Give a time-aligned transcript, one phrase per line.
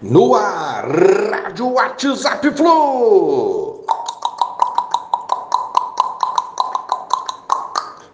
[0.00, 3.84] No ar, Rádio WhatsApp Flu.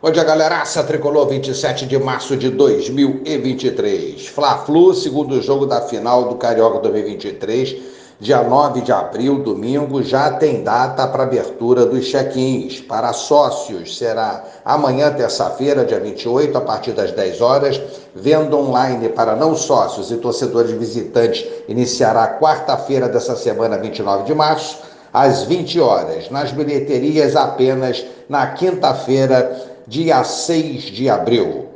[0.01, 0.85] Bom dia, galeraça.
[0.85, 4.27] Tricolor 27 de março de 2023.
[4.29, 10.63] Fla-Flu, segundo jogo da final do Carioca 2023 dia 9 de abril, domingo, já tem
[10.63, 12.81] data para abertura dos check-ins.
[12.81, 17.79] Para sócios, será amanhã, terça-feira, dia 28, a partir das 10 horas.
[18.15, 24.79] Venda online para não sócios e torcedores visitantes iniciará quarta-feira dessa semana, 29 de março,
[25.13, 26.31] às 20 horas.
[26.31, 29.55] Nas bilheterias, apenas na quinta-feira,
[29.87, 31.74] dia 6 de abril.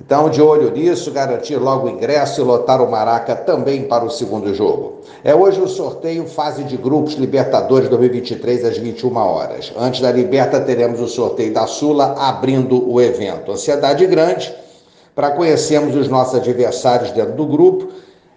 [0.00, 4.10] Então, de olho nisso, garantir logo o ingresso e lotar o Maraca também para o
[4.10, 4.98] segundo jogo.
[5.24, 9.72] É hoje o sorteio fase de grupos Libertadores 2023 às 21 horas.
[9.76, 13.50] Antes da Liberta teremos o sorteio da Sula abrindo o evento.
[13.50, 14.54] Ansiedade grande
[15.16, 17.88] para conhecermos os nossos adversários dentro do grupo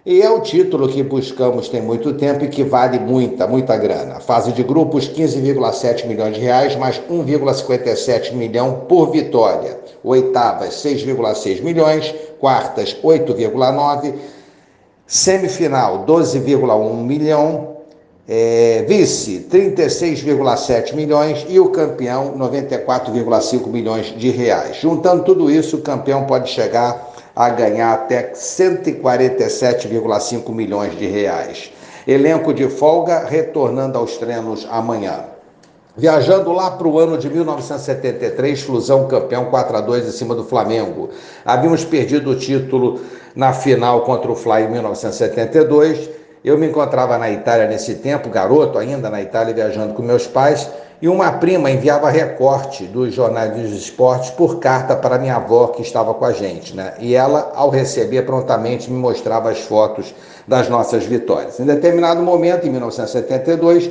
[0.04, 4.18] e é o título que buscamos tem muito tempo e que vale muita, muita grana.
[4.18, 9.78] Fase de grupos, 15,7 milhões de reais, mais 1,57 milhão por vitória.
[10.02, 12.12] Oitavas, 6,6 milhões.
[12.40, 14.14] Quartas, 8,9.
[15.06, 17.68] Semifinal, 12,1 milhão.
[18.26, 24.76] É, vice, 36,7 milhões e o campeão, 94,5 milhões de reais.
[24.76, 31.72] Juntando tudo isso, o campeão pode chegar a ganhar até 147,5 milhões de reais.
[32.06, 35.24] Elenco de folga retornando aos treinos amanhã.
[35.96, 40.44] Viajando lá para o ano de 1973, Flusão campeão 4 a 2 em cima do
[40.44, 41.10] Flamengo.
[41.44, 43.00] Havíamos perdido o título
[43.36, 46.21] na final contra o Fly em 1972.
[46.44, 50.68] Eu me encontrava na Itália nesse tempo, garoto ainda na Itália, viajando com meus pais,
[51.00, 55.82] e uma prima enviava recorte dos jornais dos esportes por carta para minha avó que
[55.82, 56.94] estava com a gente, né?
[56.98, 60.14] E ela, ao receber prontamente, me mostrava as fotos
[60.46, 61.60] das nossas vitórias.
[61.60, 63.90] Em determinado momento, em 1972,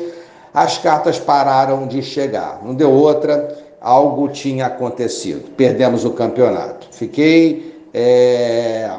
[0.53, 2.61] as cartas pararam de chegar.
[2.63, 5.51] Não deu outra, algo tinha acontecido.
[5.55, 6.87] Perdemos o campeonato.
[6.91, 8.89] Fiquei é,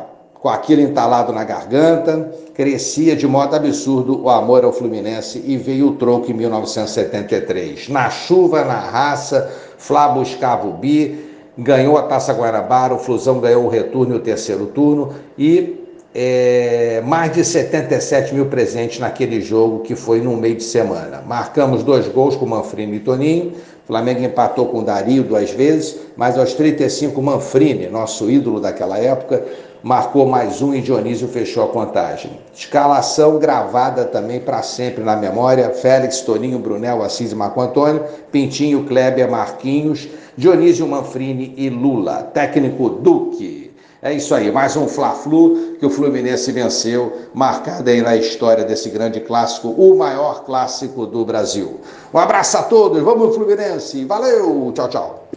[0.43, 5.91] com aquilo entalado na garganta, crescia de modo absurdo o amor ao Fluminense e veio
[5.91, 7.89] o troco em 1973.
[7.89, 9.49] Na chuva, na raça,
[9.79, 14.21] Flá buscava o bi, ganhou a Taça Guanabara, o Flusão ganhou o retorno e o
[14.21, 15.79] terceiro turno e
[16.13, 21.23] é, mais de 77 mil presentes naquele jogo que foi no meio de semana.
[21.25, 23.53] Marcamos dois gols com Manfrini e Toninho.
[23.85, 28.99] O Flamengo empatou com o Dario duas vezes, mas aos 35 Manfrini, nosso ídolo daquela
[28.99, 29.45] época,
[29.83, 32.39] marcou mais um e Dionísio fechou a contagem.
[32.55, 38.85] Escalação gravada também para sempre na memória: Félix, Toninho, Brunel, Assis e Marco Antônio, Pintinho,
[38.85, 42.23] Kleber, Marquinhos, Dionísio Manfrini e Lula.
[42.33, 43.63] Técnico Duque.
[44.05, 48.91] É isso aí, mais um Fla-Flu que o Fluminense venceu, marcado aí na história desse
[48.91, 51.79] grande clássico, o maior clássico do Brasil.
[52.13, 55.23] Um abraço a todos, vamos Fluminense, valeu, tchau, tchau.